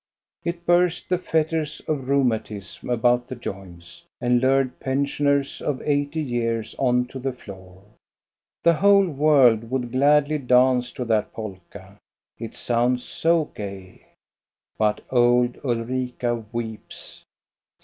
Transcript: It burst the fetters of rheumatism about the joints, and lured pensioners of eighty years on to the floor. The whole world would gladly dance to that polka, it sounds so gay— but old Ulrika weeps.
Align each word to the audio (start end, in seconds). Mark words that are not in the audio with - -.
It 0.43 0.65
burst 0.65 1.09
the 1.09 1.19
fetters 1.19 1.79
of 1.81 2.09
rheumatism 2.09 2.89
about 2.89 3.27
the 3.27 3.35
joints, 3.35 4.03
and 4.19 4.41
lured 4.41 4.79
pensioners 4.79 5.61
of 5.61 5.79
eighty 5.83 6.23
years 6.23 6.73
on 6.79 7.05
to 7.09 7.19
the 7.19 7.31
floor. 7.31 7.83
The 8.63 8.73
whole 8.73 9.05
world 9.07 9.69
would 9.69 9.91
gladly 9.91 10.39
dance 10.39 10.91
to 10.93 11.05
that 11.05 11.33
polka, 11.33 11.97
it 12.39 12.55
sounds 12.55 13.03
so 13.03 13.45
gay— 13.55 14.07
but 14.79 15.01
old 15.11 15.59
Ulrika 15.63 16.45
weeps. 16.51 17.23